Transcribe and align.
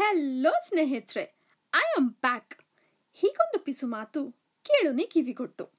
Hello 0.00 0.52
ಸ್ನೇಹಿತರೆ. 0.68 1.22
I 1.74 1.86
am 1.98 2.10
back 2.10 2.54
ಹೀಗೊಂದು 3.14 3.58
ಪಿಸು 3.64 3.86
ಮಾತು 3.86 4.20
ಕೇಳುನಿ 4.64 5.04
ಕಿವಿಗೊಟ್ಟು. 5.06 5.70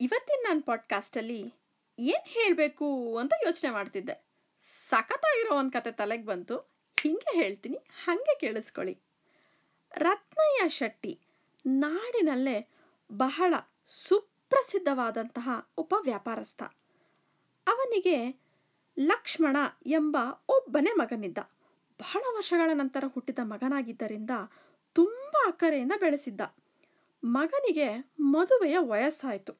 ಇವತ್ತಿನ 0.00 0.40
ನಾನು 0.42 0.62
ಪಾಡ್ಕಾಸ್ಟಲ್ಲಿ 0.62 1.54
ಏನು 1.98 2.24
ಹೇಳಬೇಕು 2.26 2.86
ಅಂತ 3.18 3.32
ಯೋಚನೆ 3.46 3.70
ಮಾಡ್ತಿದ್ದೆ. 3.70 4.24
ಸಖತ್ತಾಗಿರೋ 4.60 5.56
ಒಂದು 5.56 5.72
ಕತೆ 5.72 5.92
ತಲೆಗೆ 5.92 6.24
ಬಂತು. 6.24 6.56
ಹಿಂಗೆ 7.00 7.34
ಹೇಳ್ತೀನಿ, 7.34 7.76
ಹಾಗೆ 8.04 8.38
ಕೇಳಿಸ್ಕೊಳ್ಳಿ. 8.38 8.98
ರತ್ನಯ್ಯ 9.92 10.68
ಶೆಟ್ಟಿ 10.68 11.20
ನಾಡಿನಲ್ಲೇ 11.66 12.68
ಬಹಳ 13.12 13.54
ಸುಪ್ರಸಿದ್ಧವಾದಂತಹ 13.86 15.48
ಒಬ್ಬ 15.78 15.94
ವ್ಯಾಪಾರಸ್ಥ. 16.00 16.62
ಅವನಿಗೆ 17.66 18.40
ಲಕ್ಷ್ಮಣ 18.98 19.56
ಎಂಬ 19.86 20.16
ಒಬ್ಬನೇ 20.48 20.92
ಮಗನಿದ್ದ. 20.92 21.38
ಬಹಳ 22.00 22.22
ವರ್ಷಗಳ 22.36 22.70
ನಂತರ 22.72 23.04
ಹುಟ್ಟಿದ 23.06 23.38
ಮಗನಾಗಿದ್ದರಿಂದ 23.42 24.30
ತುಂಬ 24.92 25.36
ಅಕ್ಕರೆಯಿಂದ 25.46 25.92
ಬೆಳೆಸಿದ್ದ. 26.00 26.40
ಮಗನಿಗೆ 27.24 28.12
ಮದುವೆಯ 28.20 28.78
ವಯಸ್ಸಾಯಿತು. 28.78 29.54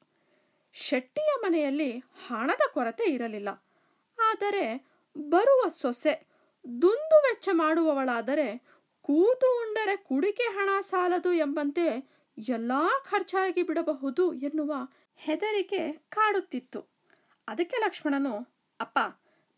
ಶೆಟ್ಟಿಯ 0.72 1.28
ಮನೆಯಲ್ಲಿ 1.40 1.98
ಹಣದ 1.98 2.60
ಕೊರತೆ 2.72 3.04
ಇರಲಿಲ್ಲ. 3.04 3.48
ಆದರೆ 4.30 4.86
ಬರುವ 5.18 5.68
ಸೊಸೆ, 5.68 6.26
ದುಂದು 6.64 7.16
ವೆಚ್ಚ 7.16 7.48
ಮಾಡುವವಳಾದರೆ 7.52 8.64
ಕೂತು 9.02 9.68
ಉಂಡರೆ 9.68 9.96
ಕುಡಿಕೆ 9.96 10.42
ಹಣ 10.42 10.80
ಸಾಲದು 10.80 11.32
ಎಂಬಂತೆ 11.32 12.10
ಎಲ್ಲ 12.48 12.72
ಖರ್ಚಾಗಿ 13.04 13.62
ಬಿಡಬಹುದು 13.62 14.34
ಎನ್ನುವ 14.34 14.74
ಹೆದರಿಕೆ 15.16 15.92
ಕಾಡುತ್ತಿತ್ತು. 15.92 16.80
ಅದಕ್ಕೆ 17.48 17.76
ಲಕ್ಷ್ಮಣನು, 17.76 18.54
ಅಪ್ಪ, 18.80 18.98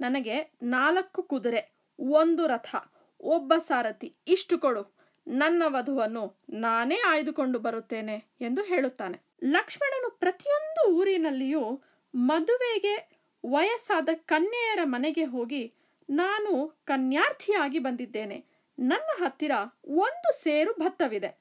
ನನಗೆ 0.01 0.59
ನಾಲ್ಕು 0.63 1.23
ಕುದುರೆ. 1.23 1.76
ಒಂದು 2.01 2.47
ರಥ, 2.47 2.77
ಒಬ್ಬ 3.21 3.55
ಸಾರಥಿ, 3.59 4.17
ಇಷ್ಟು 4.27 4.59
ಕೊಡು. 4.59 4.97
ನನ್ನ 5.27 5.63
ವಧುವನ್ನು 5.67 6.41
ನಾನೇ 6.51 7.01
ಆಯ್ದುಕೊಂಡು 7.07 7.59
ಬರುತ್ತೇನೆ 7.59 8.25
ಎಂದು 8.41 8.63
ಹೇಳುತ್ತಾನೆ. 8.63 9.21
ಲಕ್ಷ್ಮಣನು 9.45 10.11
ಪ್ರತಿಯೊಂದು 10.11 10.97
ಊರಿನಲ್ಲಿಯೂ 10.97 11.83
ಮದುವೆಗೆ 12.15 13.11
ವಯಸ್ಸಾದ 13.47 14.09
ಕನ್ಯೆಯರ 14.15 14.79
ಮನೆಗೆ 14.85 15.25
ಹೋಗಿ, 15.25 15.75
ನಾನು 16.11 16.83
ಕನ್ಯಾರ್ಥಿಯಾಗಿ 16.85 17.79
ಬಂದಿದ್ದೇನೆ. 17.79 18.45
ನನ್ನ 18.79 19.25
ಹತ್ತಿರ 19.25 19.51
ಒಂದು 19.85 20.43
ಸೇರು 20.43 20.73
ಭತ್ತವಿದೆ. 20.73 21.39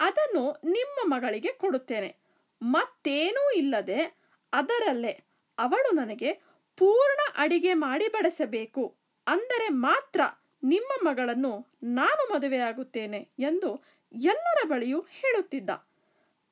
ಅದನ್ನು 0.00 0.60
ನಿಮ್ಮ 0.64 1.14
ಮಗಳಿಗೆ 1.14 1.52
ಕೊಡುತ್ತೇನೆ. 1.52 2.16
ಮತ್ತೇನೂ 2.62 3.50
ಇಲ್ಲದೆ 3.50 4.16
ಅದರಲ್ಲೇ 4.52 5.22
ಅವಳು 5.58 5.94
ನನಗೆ 5.94 6.32
ಪೂರ್ಣ 6.76 7.32
ಅಡಿಗೆ 7.36 7.74
ಮಾಡಿ 7.74 8.08
ಬಡಿಸಬೇಕು. 8.08 8.95
ಅಂದರೆ 9.26 9.68
ಮಾತ್ರ 9.68 10.20
ನಿಮ್ಮ 10.62 10.92
ಮಗಳನ್ನು 11.02 11.52
ನಾನು 11.82 12.34
ಮದುವೆಯಾಗುತ್ತೇನೆ 12.34 13.28
ಎಂದು 13.38 13.70
ಎಲ್ಲರ 14.14 14.68
ಬಳಿಯೂ 14.68 15.00
ಹೇಳುತ್ತಿದ್ದ. 15.00 15.70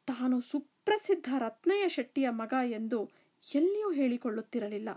ತಾನು 0.09 0.41
ಸುಪ್ರಸಿದ್ಧ 0.41 1.29
ರತ್ನಯ್ಯ 1.39 1.89
ಶೆಟ್ಟಿಯ 1.89 2.29
ಮಗ 2.31 2.55
ಎಂದು 2.71 3.11
ಎಲ್ಲಿಯೂ 3.55 3.91
ಹೇಳಿಕೊಳ್ಳುತ್ತಿರಲಿಲ್ಲ. 3.91 4.89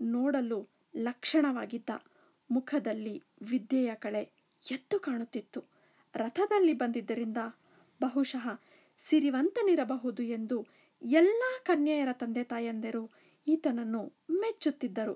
ನೋಡಲು 0.00 0.58
ಲಕ್ಷಣವಾಗಿದ್ದ 0.96 1.90
ಮುಖದಲ್ಲಿ 2.50 3.22
ವಿದ್ಯೆಯ 3.42 3.94
ಕಳೆ 3.94 4.22
ಎದ್ದು 4.70 4.98
ಕಾಣುತ್ತಿತ್ತು. 5.00 5.60
ರಥದಲ್ಲಿ 6.14 6.72
ಬಂದಿದ್ದರಿಂದ 6.72 7.38
ಬಹುಶಃ 8.00 8.46
ಸಿರಿವಂತನಿರಬಹುದು 8.98 10.22
ಎಂದು 10.22 10.66
ಎಲ್ಲ 11.02 11.42
ಕನ್ಯೆಯರ 11.62 12.08
ತಂದೆ 12.12 12.44
ತಾಯಂದಿರು 12.44 13.10
ಈತನನ್ನು 13.46 14.02
ಮೆಚ್ಚುತ್ತಿದ್ದರು. 14.30 15.14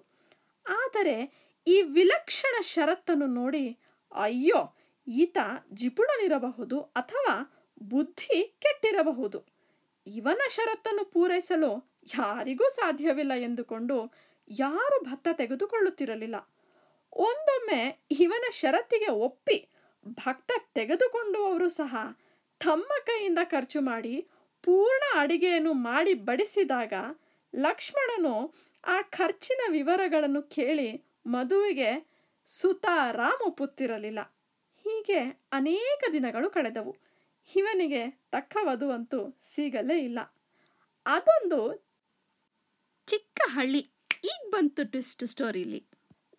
ಆದರೆ 0.66 1.16
ಈ 1.66 1.82
ವಿಲಕ್ಷಣ 1.82 2.56
ಷರತ್ತನ್ನು 2.62 3.26
ನೋಡಿ 3.26 3.64
ಅಯ್ಯೋ, 4.12 4.60
ಈತ 5.06 5.38
ಜಿಪುಣನಿರಬಹುದು 5.72 6.80
ಅಥವಾ 6.80 7.34
ಬುದ್ಧಿ 7.82 8.38
ಕೆಟ್ಟಿರಬಹುದು. 8.62 9.38
ಇವನ 10.06 10.42
ಷರತ್ತನ್ನು 10.48 11.04
ಪೂರೈಸಲು 11.04 11.70
ಯಾರಿಗೂ 12.14 12.68
ಸಾಧ್ಯವಿಲ್ಲ 12.70 13.32
ಎಂದುಕೊಂಡು 13.32 13.96
ಯಾರು 14.50 15.04
ಭತ್ತ 15.04 15.28
ತೆಗೆದುಕೊಳ್ಳುತ್ತಿರಲಿಲ್ಲ. 15.32 16.36
ಒಂದೊಮ್ಮೆ 17.12 17.80
ಇವನ 18.20 18.44
ಷರತ್ತಿಗೆ 18.50 19.10
ಒಪ್ಪಿ 19.26 19.58
ಭಕ್ತ 20.18 20.50
ತೆಗೆದುಕೊಂಡವರು 20.72 21.68
ಸಹ 21.68 21.92
ತಮ್ಮ 22.60 22.90
ಕೈಯಿಂದ 23.06 23.38
ಖರ್ಚು 23.44 23.80
ಮಾಡಿ 23.80 24.14
ಪೂರ್ಣ 24.64 25.02
ಅಡಿಗೆಯನ್ನು 25.18 25.72
ಮಾಡಿ 25.72 26.14
ಬಡಿಸಿದಾಗ 26.14 26.92
ಲಕ್ಷ್ಮಣನು 27.54 28.34
ಆ 28.84 29.02
ಖರ್ಚಿನ 29.02 29.60
ವಿವರಗಳನ್ನು 29.70 30.42
ಕೇಳಿ 30.42 30.90
ಮದುವೆಗೆ 31.26 32.10
ಸುತಾರಾಮ್ 32.46 33.46
ಒಪ್ಪುತ್ತಿರಲಿಲ್ಲ 33.46 34.20
ಹೀಗೆ 34.76 35.40
ಅನೇಕ 35.52 36.04
ದಿನಗಳು 36.12 36.50
ಕಳೆದವು. 36.50 36.96
ಇವನಿಗೆ 37.56 38.10
ತಕ್ಕ 38.10 38.56
ವಧುವಂತೂ 38.62 39.38
ಸಿಗಲೇ 39.42 40.04
ಇಲ್ಲ. 40.04 40.18
ಅದೊಂದು 41.06 41.88
ಚಿಕ್ಕ 43.06 43.40
ಹಳ್ಳಿ. 43.46 43.80
ಈಗ 44.24 44.50
ಬಂತು 44.50 44.90
ಟ್ವಿಸ್ಟ್ 44.90 45.26
ಸ್ಟೋರಿಲಿ. 45.26 45.86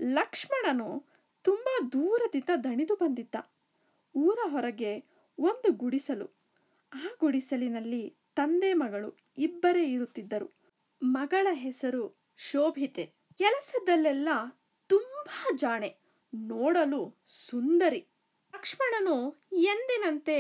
ಲಕ್ಷ್ಮಣನು 0.02 1.06
ತುಂಬ 1.44 1.68
ದೂರದಿಂದ 1.92 2.50
ದಣಿದು 2.64 2.96
ಬಂದಿದ್ದ. 2.96 3.36
ಊರ 4.16 4.40
ಹೊರಗೆ 4.46 5.04
ಒಂದು 5.40 5.72
ಗುಡಿಸಲು. 5.72 6.26
ಆ 6.94 7.08
ಗುಡಿಸಲಿನಲ್ಲಿ 7.20 8.16
ತಂದೆ 8.36 8.74
ಮಗಳು 8.74 9.18
ಇಬ್ಬರೇ 9.38 9.92
ಇರುತ್ತಿದ್ದರು. 9.92 10.54
ಮಗಳ 11.04 11.48
ಹೆಸರು 11.52 12.18
ಶೋಭಿತೆ. 12.38 13.14
ಕೆಲಸದಲ್ಲೆಲ್ಲ 13.38 14.30
ತುಂಬಾ 14.92 15.48
ಜಾಣೆ, 15.56 15.98
ನೋಡಲು 16.34 17.18
ಸುಂದರಿ. 17.28 18.08
ಲಕ್ಷ್ಮಣನು 18.54 19.36
ಎಂದಿನಂತೆ 19.54 20.38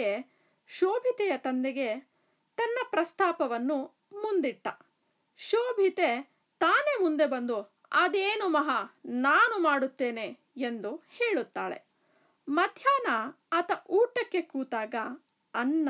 ಶೋಭಿತೆಯ 0.67 1.37
ತಂದೆಗೆ 1.37 1.95
ತನ್ನ 2.57 2.77
ಪ್ರಸ್ತಾಪವನ್ನು 2.89 3.77
ಮುಂದಿಟ್ಟ. 4.11 4.67
ಶೋಭಿತೆ 5.37 6.31
ತಾನೇ 6.59 7.03
ಮುಂದೆ 7.03 7.25
ಬಂದು, 7.25 7.73
ಅದೇನು 7.91 8.49
ಮಹಾ, 8.49 8.99
ನಾನು 9.05 9.59
ಮಾಡುತ್ತೇನೆ 9.59 10.37
ಎಂದು 10.57 10.95
ಹೇಳುತ್ತಾಳೆ. 10.95 11.85
ಮಧ್ಯಾಹ್ನ 12.49 13.39
ಆತ 13.51 13.71
ಊಟಕ್ಕೆ 13.89 14.41
ಕೂತಾಗ 14.41 14.95
ಅನ್ನ, 15.53 15.89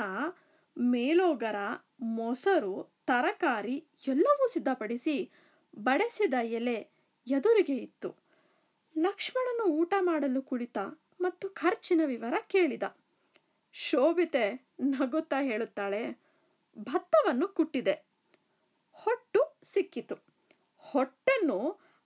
ಮೇಲೋಗರ, 0.78 1.56
ಮೊಸರು, 2.02 2.94
ತರಕಾರಿ 3.08 3.86
ಎಲ್ಲವೂ 4.08 4.48
ಸಿದ್ಧಪಡಿಸಿ 4.48 5.32
ಬಡಿಸಿದ 5.76 6.34
ಎಲೆ 6.44 6.90
ಎದುರಿಗೆ 7.28 7.76
ಇತ್ತು. 7.76 8.21
ಲಕ್ಷ್ಮಣನು 9.02 9.64
ಊಟ 9.64 9.94
ಮಾಡಲು 10.00 10.42
ಕುಳಿತ 10.42 10.78
ಮತ್ತು 11.22 11.50
ಖರ್ಚಿನ 11.50 12.02
ವಿವರ 12.06 12.34
ಕೇಳಿದ. 12.48 12.84
ಶೋಭಿತೆ 13.74 14.44
ನಗುತ್ತಾ 14.82 15.40
ಹೇಳುತ್ತಾಳೆ, 15.42 16.02
ಭತ್ತವನ್ನು 16.78 17.48
ಕುಟ್ಟಿದೆ. 17.48 17.96
ಹೊಟ್ಟು 18.92 19.42
ಸಿಕ್ಕಿತು. 19.64 20.16
ಹೊಟ್ಟನ್ನು 20.78 21.58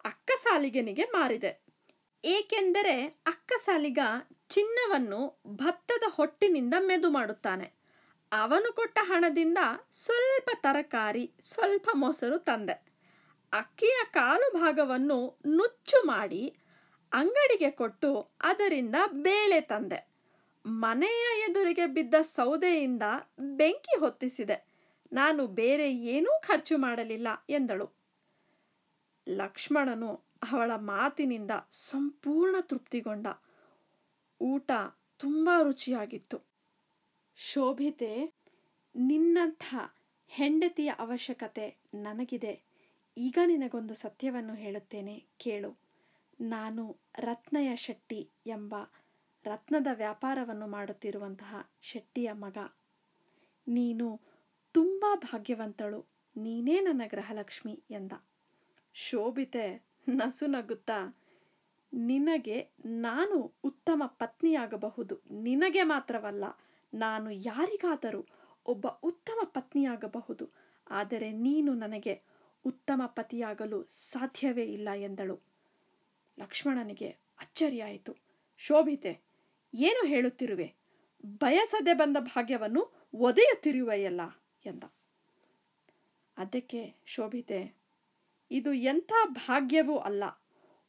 ಅಕ್ಕ 0.05 0.31
ಸಾಲಿಗೆನಿಗೆ 0.37 1.03
ಮಾರಿದೆ. 1.03 1.51
ಏಕೆಂದರೆ 2.23 2.95
ಅಕ್ಕ 3.25 3.51
ಸಾಲಿಗ 3.57 3.99
ಚಿನ್ನವನ್ನು 4.49 5.41
ಭತ್ತದ 5.47 6.03
ಹೊಟ್ಟಿನಿಂದ 6.07 6.73
ಮೆದು 6.79 7.09
ಮಾಡುತ್ತಾನೆ. 7.09 7.67
ಅವನು 8.31 8.73
ಕೊಟ್ಟ 8.73 8.99
ಹಣದಿಂದ 9.01 9.57
ಸ್ವಲ್ಪ 9.91 10.49
ತರಕಾರಿ, 10.55 11.31
ಸ್ವಲ್ಪ 11.43 11.89
ಮೊಸರು 11.93 12.37
ತಂದೆ. 12.39 12.75
ಅಕ್ಕಿಯ 13.53 13.97
ಕಾಲು 14.11 14.47
ಭಾಗವನ್ನು 14.59 15.17
ನುಚ್ಚು 15.47 16.05
ಮಾಡಿ 16.07 16.43
ಅಂಗಡಿಗೆ 17.15 17.71
ಕೊಟ್ಟು 17.71 18.31
ಅದರಿಂದ 18.41 18.95
ಬೇಳೆ 19.11 19.61
ತಂದೆ. 19.61 20.07
ಮನೆಯ 20.65 21.41
ಎದುರಿಗೆ 21.49 21.85
ಬಿದ್ದ 21.85 22.13
ಸೌದೆಯಿಂದ 22.21 23.03
ಬೆಂಕಿ 23.39 23.99
ಹೊತ್ತಿಸಿದೆ. 23.99 24.65
ನಾನು 25.13 25.47
ಬೇರೆ 25.47 25.95
ಏನೂ 25.95 26.41
ಖರ್ಚು 26.41 26.77
ಮಾಡಲಿಲ್ಲ 26.77 27.27
ಎಂದಳು. 27.49 27.89
ಲಕ್ಷ್ಮಣನು 29.29 30.13
ಅವಳ 30.51 30.71
ಮಾತಿನಿಂದ 30.75 31.51
ಸಂಪೂರ್ಣ 31.71 32.55
ತೃಪ್ತಿಗೊಂಡ. 32.61 33.27
ಊಟ 34.41 34.71
ತುಂಬ 35.19 35.49
ರುಚಿಯಾಗಿತ್ತು. 35.63 36.39
ಶೋಭಿತೆ, 37.35 38.33
ನಿನ್ನಂಥ 38.95 39.75
ಹೆಂಡತಿಯ 40.27 40.89
ಅವಶ್ಯಕತೆ 40.99 41.77
ನನಗಿದೆ. 41.93 42.61
ಈಗ 43.17 43.37
ನಿನಗೊಂದು 43.45 43.93
ಸತ್ಯವನ್ನು 43.93 44.53
ಹೇಳುತ್ತೇನೆ, 44.53 45.25
ಕೇಳು. 45.37 45.84
ನಾನು 46.41 46.97
ರತ್ನಯ 47.15 47.75
ಶೆಟ್ಟಿ 47.75 48.29
ಎಂಬ 48.45 48.75
ರತ್ನದ 49.45 49.87
ವ್ಯಾಪಾರವನ್ನು 49.93 50.67
ಮಾಡುತ್ತಿರುವಂತಹ 50.67 51.69
ಶೆಟ್ಟಿಯ 51.81 52.31
ಮಗ. 52.31 52.57
ನೀನು 53.67 54.21
ತುಂಬ 54.71 55.05
ಭಾಗ್ಯವಂತಳು. 55.15 56.05
ನೀನೇ 56.37 56.79
ನನ್ನ 56.79 57.01
ಗ್ರಹಲಕ್ಷ್ಮಿ 57.07 57.83
ಎಂದ. 57.91 58.11
ಶೋಭಿತೆ, 58.93 59.85
ನಸು 60.09 60.45
ನಗುತ್ತಾ, 60.45 61.17
ನಿನಗೆ 61.93 62.73
ನಾನು 62.85 63.53
ಉತ್ತಮ 63.63 64.03
ಪತ್ನಿಯಾಗಬಹುದು. 64.05 65.21
ನಿನಗೆ 65.31 65.83
ಮಾತ್ರವಲ್ಲ, 65.83 66.43
ನಾನು 66.93 67.31
ಯಾರಿಗಾದರೂ 67.31 68.25
ಒಬ್ಬ 68.65 68.87
ಉತ್ತಮ 69.03 69.39
ಪತ್ನಿಯಾಗಬಹುದು. 69.43 70.49
ಆದರೆ 70.89 71.31
ನೀನು 71.31 71.73
ನನಗೆ 71.73 72.21
ಉತ್ತಮ 72.65 73.01
ಪತಿಯಾಗಲು 73.05 73.83
ಸಾಧ್ಯವೇ 73.83 74.65
ಇಲ್ಲ 74.65 74.89
ಎಂದಳು. 74.95 75.54
ಲಕ್ಷ್ಮಣನಿಗೆ 76.39 77.09
ಅಚ್ಚರಿಯಾಯಿತು. 77.09 78.15
ಶೋಭಿತೆ, 78.57 79.21
ಏನು 79.73 80.07
ಹೇಳುತ್ತಿರುವೆ? 80.07 80.73
ಬಯಸದೆ 81.25 81.93
ಬಂದ 81.93 82.17
ಭಾಗ್ಯವನ್ನು 82.19 83.09
ಒದೆಯುತ್ತಿರುವೆಯಲ್ಲ 83.13 84.21
ಎಂದ. 84.65 84.83
ಅದಕ್ಕೆ 86.37 86.95
ಶೋಭಿತೆ, 87.05 87.75
ಇದು 88.51 88.73
ಎಂಥ 88.73 89.11
ಭಾಗ್ಯವೂ 89.27 89.97
ಅಲ್ಲ. 89.97 90.23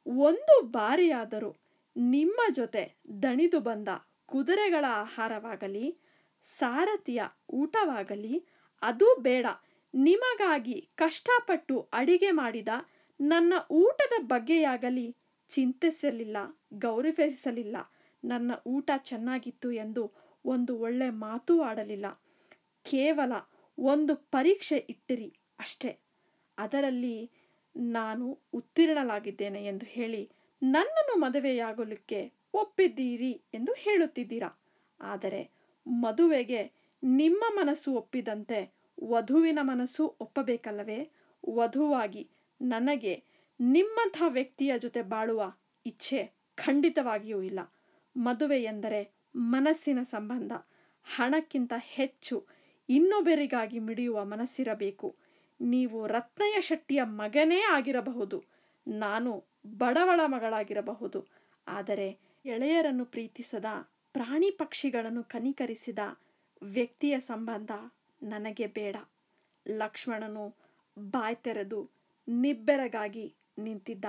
ಒಂದು 0.06 0.62
ಬಾರಿಯಾದರೂ 0.62 1.56
ನಿಮ್ಮ 1.96 2.40
ಜೊತೆ 2.54 2.96
ದಣಿದು 3.22 3.60
ಬಂದ 3.60 3.88
ಕುದುರೆಗಳ 4.26 4.84
ಆಹಾರವಾಗಲಿ, 4.88 5.98
ಸಾರಥಿಯ 6.42 7.22
ಊಟವಾಗಲಿ, 7.50 8.44
ಅದು 8.82 9.14
ಬೇಡ. 9.14 9.46
ನಿಮಗಾಗಿ 9.94 10.88
ಕಷ್ಟಪಟ್ಟು 10.94 11.88
ಅಡಿಗೆ 11.92 12.30
ಮಾಡಿದ 12.30 12.68
ನನ್ನ 13.20 13.52
ಊಟದ 13.70 14.22
ಬಗ್ಗೆಯಾಗಲಿ 14.22 15.16
ಚಿಂತಿಸಲಿಲ್ಲ, 15.50 16.36
ಗೌರವಿಸಲಿಲ್ಲ. 16.78 17.76
ನನ್ನ 18.24 18.52
ಊಟ 18.66 18.90
ಚೆನ್ನಾಗಿತ್ತು 19.04 19.72
ಎಂದು 19.72 20.12
ಒಂದು 20.44 20.78
ಒಳ್ಳೆ 20.78 21.10
ಮಾತು 21.10 21.62
ಆಡಲಿಲ್ಲ. 21.62 22.06
ಕೇವಲ 22.84 23.32
ಒಂದು 23.78 24.14
ಪರೀಕ್ಷೆ 24.30 24.76
ಇಟ್ಟಿರಿ 24.76 25.28
ಅಷ್ಟೇ. 25.58 26.00
ಅದರಲ್ಲಿ 26.58 27.16
ನಾನು 27.76 28.40
ಉತ್ತೀರ್ಣಲಾಗಿದ್ದೇನೆ 28.54 29.64
ಎಂದು 29.64 29.86
ಹೇಳಿ 29.86 30.30
ನನ್ನನ್ನು 30.62 31.20
ಮದುವೆಯಾಗಲಿಕ್ಕೆ 31.20 32.20
ಒಪ್ಪಿದ್ದೀರಿ 32.54 33.32
ಎಂದು 33.54 33.72
ಹೇಳುತ್ತಿದ್ದೀರಾ? 33.72 34.50
ಆದರೆ 35.00 35.50
ಮದುವೆಗೆ 35.86 36.60
ನಿಮ್ಮ 37.02 37.44
ಮನಸ್ಸು 37.48 37.92
ಒಪ್ಪಿದಂತೆ 37.92 38.60
ವಧುವಿನ 39.04 39.58
ಮನಸ್ಸು 39.62 40.16
ಒಪ್ಪಬೇಕಲ್ಲವೇ? 40.20 41.10
ವಧುವಾಗಿ 41.48 42.30
ನನಗೆ 42.60 43.14
ನಿಮ್ಮಂಥ 43.60 44.22
ವ್ಯಕ್ತಿಯ 44.28 44.78
ಜೊತೆ 44.78 45.02
ಬಾಳುವ 45.02 45.54
ಇಚ್ಛೆ 45.86 46.34
ಖಂಡಿತವಾಗಿಯೂ 46.54 47.42
ಇಲ್ಲ. 47.42 47.60
ಮದುವೆ 48.16 48.62
ಎಂದರೆ 48.62 49.14
ಮನಸ್ಸಿನ 49.36 50.02
ಸಂಬಂಧ. 50.02 50.52
ಹಣಕ್ಕಿಂತ 51.04 51.72
ಹೆಚ್ಚು 51.76 52.46
ಇನ್ನೊಬ್ಬರಿಗಾಗಿ 52.88 53.78
ಮಿಡಿಯುವ 53.78 54.24
ಮನಸ್ಸಿರಬೇಕು. 54.24 55.16
ನೀವು 55.60 56.06
ರತ್ನಯ್ಯ 56.06 56.60
ಶೆಟ್ಟಿಯ 56.60 57.02
ಮಗನೇ 57.02 57.60
ಆಗಿರಬಹುದು. 57.60 58.44
ನಾನು 58.86 59.44
ಬಡವಳ 59.66 60.20
ಮಗಳಾಗಿರಬಹುದು. 60.26 61.26
ಆದರೆ 61.68 62.18
ಎಳೆಯರನ್ನು 62.44 63.04
ಪ್ರೀತಿಸದ, 63.04 63.64
ಪ್ರಾಣಿ 64.12 64.50
ಪಕ್ಷಿಗಳನ್ನು 64.50 65.24
ಕನಿಕರಿಸಿದ 65.24 65.98
ವ್ಯಕ್ತಿಯ 66.62 67.20
ಸಂಬಂಧ 67.20 67.70
ನನಗೆ 68.22 68.66
ಬೇಡ. 68.66 68.96
ಲಕ್ಷ್ಮಣನು 69.68 70.54
ಬಾಯ್ತೆರೆದು 70.98 71.90
ನಿಬ್ಬೆರಗಾಗಿ 72.28 73.34
ನಿಂತಿದ್ದ. 73.58 74.04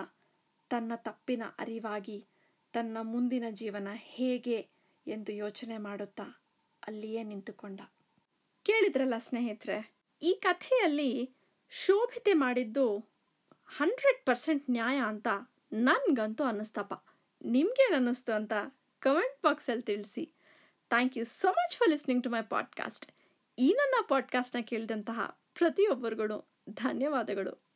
ತನ್ನ 0.70 0.92
ತಪ್ಪಿನ 0.96 1.44
ಅರಿವಾಗಿ 1.60 2.26
ತನ್ನ 2.74 2.98
ಮುಂದಿನ 3.02 3.46
ಜೀವನ 3.50 3.88
ಹೇಗೆ 3.94 4.68
ಎಂದು 5.08 5.32
ಯೋಚನೆ 5.32 5.78
ಮಾಡುತ್ತಾ 5.78 6.42
ಅಲ್ಲಿಯೇ 6.88 7.24
ನಿಂತುಕೊಂಡ. 7.24 7.82
ಕೇಳಿದ್ರಲ್ಲ 8.64 9.14
ಸ್ನೇಹಿತರೆ, 9.18 9.94
ಈ 10.22 10.40
ಕಥೆಯಲ್ಲಿ 10.44 11.34
ಶೋಭಿತೆ 11.70 12.34
ಮಾಡಿದ್ದು 12.34 12.98
ಹಂಡ್ರೆಡ್ 13.66 14.26
ಪರ್ಸೆಂಟ್ 14.26 14.70
ನ್ಯಾಯ 14.70 14.98
ಅಂತ 14.98 15.28
ನನಗಂತೂ 15.74 16.44
ಅನ್ನಿಸ್ತಪ್ಪ 16.44 17.10
ನಿಮ್ಗೇನು 17.46 17.96
ಅನ್ನಿಸ್ತು 17.96 18.34
ಅಂತ 18.34 18.54
ಕಮೆಂಟ್ 19.00 19.44
ಬಾಕ್ಸಲ್ಲಿ 19.44 19.84
ತಿಳಿಸಿ. 19.84 20.34
Thank 20.90 21.18
you 21.18 21.26
so 21.26 21.52
much 21.52 21.78
for 21.78 21.90
listening 21.90 22.24
to 22.24 22.30
my 22.30 22.42
podcast 22.42 23.12
ಈ 23.60 23.74
ನನ್ನ 23.74 24.06
ಪಾಡ್ಕಾಸ್ಟ್ನ 24.08 24.60
ಕೇಳಿದಂತಹ 24.62 25.40
ಪ್ರತಿಯೊಬ್ಬರಿಗೂ 25.54 26.48
ಧನ್ಯವಾದಗಳು. 26.70 27.67